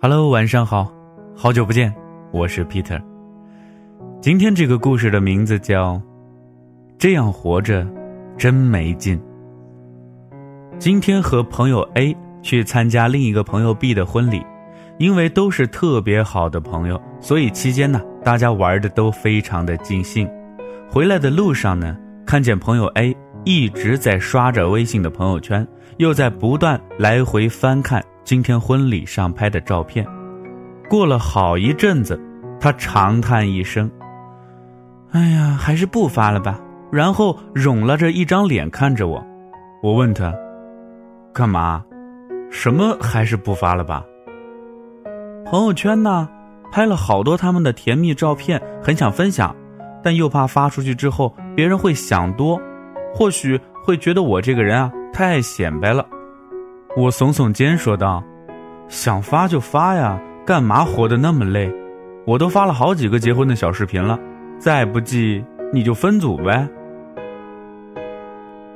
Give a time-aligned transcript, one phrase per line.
[0.00, 0.92] Hello，晚上好，
[1.34, 1.94] 好久不见，
[2.32, 3.00] 我是 Peter。
[4.20, 5.94] 今天这个故事的名字叫
[6.98, 7.86] 《这样活着
[8.36, 9.18] 真没劲》。
[10.78, 14.44] 今天和朋友 A 去参加另一个朋友 B 的婚礼，
[14.98, 20.28] 因为都是特别好的朋友，所以期间呢，大家玩的都非常的尽兴。
[20.90, 23.16] 回来的路上呢，看见朋友 A
[23.46, 25.64] 一直在刷着微信的朋友圈，
[25.98, 28.04] 又在不断来回翻看。
[28.24, 30.04] 今天婚礼上拍的照片，
[30.90, 32.20] 过了好一阵子，
[32.58, 33.88] 他长叹一声
[35.14, 39.24] ：“哎呀，还是不发了吧。”然后拢了着一张脸看着我。
[39.80, 40.34] 我问他
[41.32, 41.84] ：“干嘛？
[42.50, 44.04] 什么还是不发了吧？”
[45.46, 46.28] 朋友圈呢，
[46.72, 49.54] 拍了好多他们的甜蜜照片，很想分享，
[50.02, 52.60] 但又怕发出去之后别人会想多，
[53.16, 56.06] 或许会觉得我这个人啊太显摆了。
[56.94, 58.22] 我耸耸肩说道
[58.88, 61.72] ：“想发就发呀，干嘛活得那么累？
[62.26, 64.18] 我都发了好几个结婚的小视频了，
[64.58, 65.42] 再不济
[65.72, 66.68] 你就分组呗。”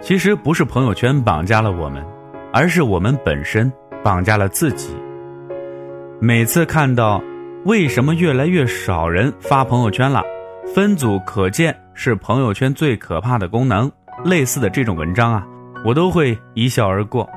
[0.00, 2.04] 其实不是朋友圈绑架了我们，
[2.52, 3.72] 而是我们本身
[4.04, 4.94] 绑架了自己。
[6.20, 7.20] 每次看到
[7.64, 10.22] 为什么越来越少人发朋友圈了，
[10.72, 13.90] 分组可见是朋友圈最可怕的功能，
[14.24, 15.46] 类似的这种文章啊，
[15.84, 17.28] 我都会一笑而过。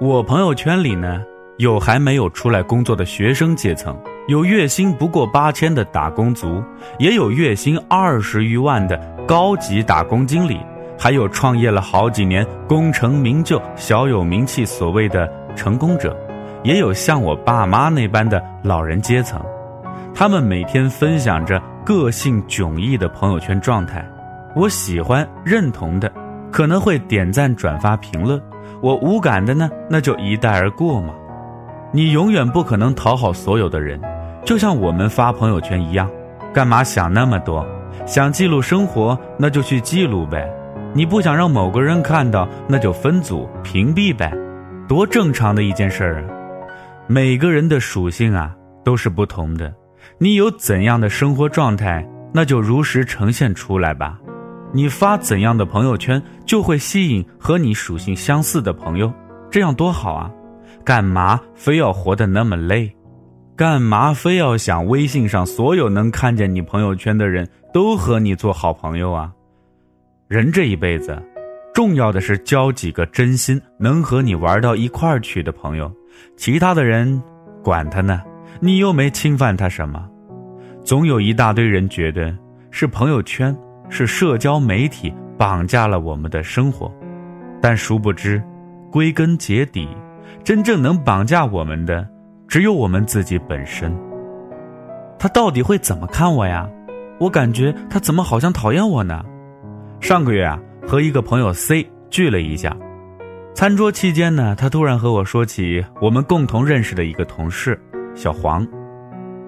[0.00, 1.22] 我朋友圈里呢，
[1.58, 3.96] 有还没有出来工作的学生阶层，
[4.28, 6.62] 有月薪不过八千的打工族，
[6.98, 10.60] 也有月薪二十余万的高级打工经理，
[10.98, 16.16] 还有创业了好几年、功成名就、小有名气所谓的成功者，
[16.62, 19.40] 也有像我爸妈那般的老人阶层。
[20.14, 24.06] 他们每天分享着个性迥异的朋友圈状态，
[24.56, 26.10] 我喜欢认同的，
[26.50, 28.40] 可能会点赞、转发、评论。
[28.80, 31.12] 我无感的呢，那就一带而过嘛。
[31.92, 34.00] 你永远不可能讨好所有的人，
[34.46, 36.10] 就像我们发朋友圈一样，
[36.54, 37.64] 干嘛想那么多？
[38.06, 40.50] 想记录生活，那就去记录呗。
[40.94, 44.32] 你不想让某个人看到，那就分组屏蔽呗，
[44.88, 46.24] 多正常的一件事儿啊！
[47.06, 49.70] 每个人的属性啊都是不同的，
[50.16, 54.18] 你有怎样的生活状态，那就如实呈现出来吧。
[54.72, 59.12] 你发怎样的朋友圈，就会吸引和你属性相似的朋友，
[59.50, 60.30] 这样多好啊！
[60.84, 62.94] 干嘛非要活得那么累？
[63.56, 69.32] 干嘛非要想微信上所有能看见你朋友圈的人都和你做好朋友啊？
[70.28, 71.20] 人这一辈子，
[71.72, 75.90] 重要的是交几个真心能和你玩到一块去的朋友，
[76.36, 77.22] 其他的人
[77.62, 78.20] 管他呢，
[78.60, 80.06] 你又没侵犯他什么。
[80.84, 82.36] 总有一大堆人觉得
[82.70, 83.56] 是朋友圈。
[83.88, 86.92] 是社交媒体绑架了我们的生活，
[87.60, 88.42] 但殊不知，
[88.90, 89.88] 归根结底，
[90.42, 92.06] 真正能绑架我们的，
[92.48, 93.96] 只有我们自己本身。
[95.18, 96.68] 他到底会怎么看我呀？
[97.18, 99.24] 我感觉他怎么好像讨厌我呢？
[100.00, 102.76] 上个月啊，和一个朋友 C 聚了一下，
[103.54, 107.80] 餐桌期间呢，他突然和我说起我们共同认识的一个同事
[108.14, 108.66] 小黄，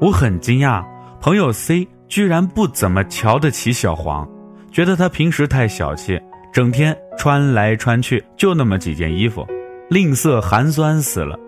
[0.00, 0.84] 我很惊讶，
[1.20, 1.88] 朋友 C。
[2.08, 4.28] 居然不怎么瞧得起小黄，
[4.70, 6.20] 觉得他平时太小气，
[6.52, 9.46] 整天穿来穿去就那么几件衣服，
[9.90, 11.38] 吝啬寒酸死了。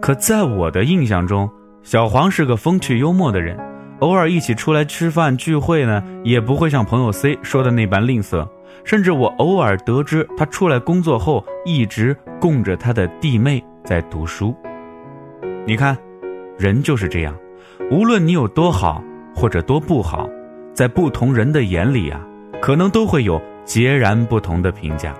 [0.00, 1.48] 可在我的印象中，
[1.82, 3.58] 小黄是个风趣幽默的人，
[4.00, 8.46] 偶尔一起出来吃饭聚会呢，也不会像朋友 C 说的那般吝啬。
[8.84, 14.54] 甚至我偶尔得知他出来工作后，一直供着他的弟妹在读书。
[15.66, 15.96] 你看，
[16.58, 17.34] 人就是这样，
[17.90, 19.02] 无论你有多好。
[19.34, 20.28] 或者多不好，
[20.72, 22.20] 在不同人的眼里啊，
[22.62, 25.14] 可能都会有截然不同的评价。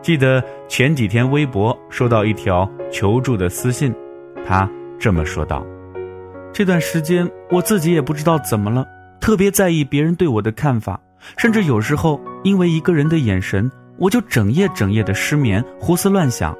[0.00, 3.94] 记得前几天微博收到一条求助的私信，
[4.46, 4.68] 他
[4.98, 5.66] 这么说道
[6.52, 8.86] ：“这段时间我自己也不知道怎么了，
[9.20, 10.98] 特别在意别人对我的看法，
[11.36, 16.56] 甚至有时候因为一个人的眼神，我就整夜整夜的失眠，胡思乱想，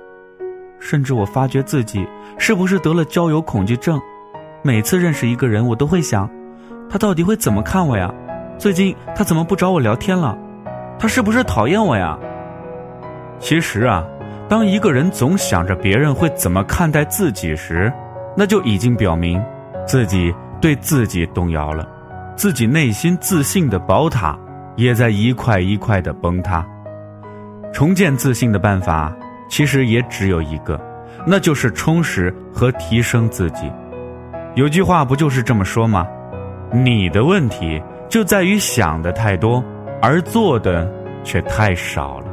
[0.80, 2.06] 甚至我发觉自己
[2.38, 4.00] 是不是得了交友恐惧症，
[4.62, 6.28] 每次认识一个人，我都会想。”
[6.90, 8.12] 他到底会怎么看我呀？
[8.58, 10.36] 最近他怎么不找我聊天了？
[10.98, 12.18] 他是不是讨厌我呀？
[13.38, 14.04] 其实啊，
[14.48, 17.92] 当一个人总想着别人会怎么看待自己时，
[18.36, 19.40] 那就已经表明
[19.86, 21.86] 自己对自己动摇了，
[22.34, 24.36] 自己内心自信的宝塔
[24.74, 26.66] 也在一块一块的崩塌。
[27.72, 29.14] 重建自信的办法
[29.48, 30.80] 其实也只有一个，
[31.26, 33.70] 那就是充实和提升自己。
[34.54, 36.08] 有句话不就是这么说吗？
[36.72, 39.64] 你的问题就在于想的太多，
[40.02, 40.90] 而做的
[41.24, 42.26] 却太少了。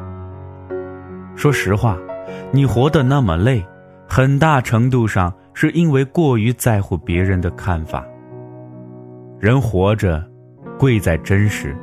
[1.35, 1.97] 说实话，
[2.51, 3.65] 你活得那么累，
[4.07, 8.05] 很大程度上是因为过于在乎别人的看法。
[9.39, 10.23] 人活着，
[10.77, 11.75] 贵在真实。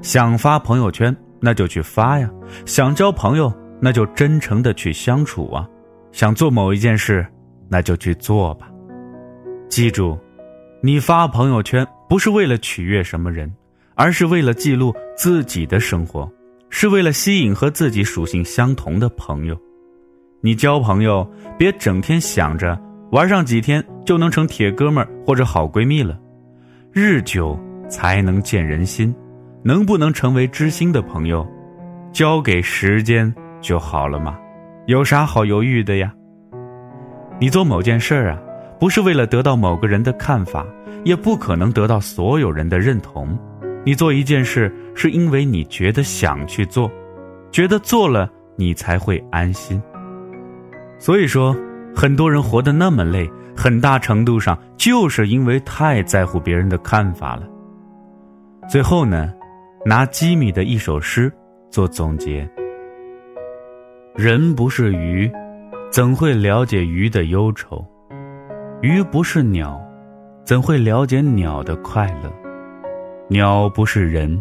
[0.00, 2.28] 想发朋友圈，那就去发呀；
[2.64, 5.66] 想交朋友，那就真诚的去相处啊；
[6.12, 7.26] 想做某一件事，
[7.68, 8.68] 那就去做吧。
[9.68, 10.18] 记住，
[10.80, 13.52] 你发朋友圈不是为了取悦什么人，
[13.94, 16.30] 而是为了记录自己的生活。
[16.70, 19.58] 是为了吸引和自己属性相同的朋友，
[20.42, 21.26] 你交朋友
[21.58, 22.78] 别整天想着
[23.10, 26.20] 玩上几天就能成铁哥们儿或者好闺蜜了，
[26.92, 27.58] 日久
[27.88, 29.14] 才能见人心，
[29.62, 31.46] 能不能成为知心的朋友，
[32.12, 34.38] 交给时间就好了嘛，
[34.86, 36.12] 有啥好犹豫的呀？
[37.40, 38.38] 你做某件事儿啊，
[38.78, 40.64] 不是为了得到某个人的看法，
[41.04, 43.38] 也不可能得到所有人的认同。
[43.84, 46.90] 你做一件事，是因为你觉得想去做，
[47.50, 49.80] 觉得做了你才会安心。
[50.98, 51.56] 所以说，
[51.94, 57.42] 很多人活得那么累，很大程度上就是因为太在乎别人的看法了。
[58.68, 59.32] 最后呢，
[59.86, 61.32] 拿吉米的一首诗
[61.70, 62.48] 做总结：
[64.14, 65.30] 人不是鱼，
[65.90, 67.84] 怎会了解鱼的忧愁？
[68.80, 69.80] 鱼不是鸟，
[70.44, 72.32] 怎会了解鸟的快乐？
[73.28, 74.40] 鸟不是人，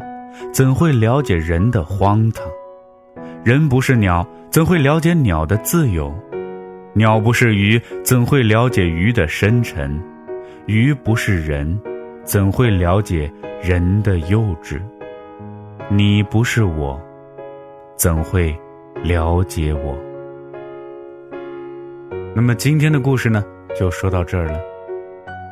[0.53, 2.45] 怎会了解人的荒唐？
[3.43, 6.13] 人不是鸟，怎会了解鸟的自由？
[6.93, 9.99] 鸟不是鱼，怎会了解鱼的深沉？
[10.67, 11.79] 鱼不是人，
[12.23, 14.79] 怎会了解人的幼稚？
[15.89, 17.01] 你不是我，
[17.95, 18.55] 怎会
[19.03, 19.97] 了解我？
[22.35, 23.43] 那么今天的故事呢，
[23.77, 24.59] 就说到这儿了，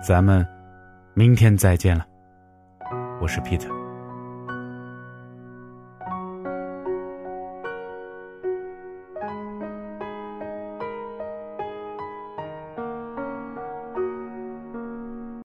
[0.02, 0.44] 咱们
[1.14, 2.04] 明天再见了。
[3.22, 3.85] 我是皮特。